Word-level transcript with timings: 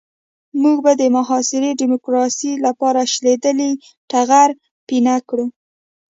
موږ 0.61 0.77
به 0.85 0.91
د 1.01 1.03
معاصرې 1.15 1.71
ديموکراسۍ 1.81 2.51
لپاره 2.65 3.01
شلېدلی 3.13 3.71
ټغر 4.11 4.49
پينه 4.87 5.15
کړو. 5.29 5.45